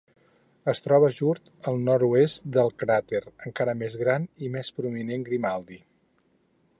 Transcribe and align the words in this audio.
Es 0.71 0.79
troba 0.85 1.09
just 1.17 1.51
al 1.71 1.77
nord-oest 1.89 2.47
del 2.57 2.73
cràter 2.83 3.21
encara 3.51 3.77
més 3.85 3.99
gran 4.05 4.25
i 4.47 4.49
més 4.57 4.75
prominent 4.81 5.27
Grimaldi. 5.29 5.79